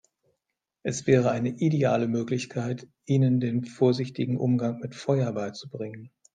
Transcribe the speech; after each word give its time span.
Es 0.81 1.05
wäre 1.05 1.29
eine 1.29 1.49
ideale 1.59 2.07
Möglichkeit, 2.07 2.87
ihnen 3.05 3.39
den 3.39 3.65
vorsichtigen 3.65 4.35
Umgang 4.35 4.79
mit 4.79 4.95
Feuer 4.95 5.31
beizubringen. 5.31 6.09